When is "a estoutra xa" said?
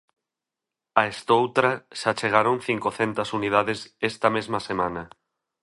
1.01-2.11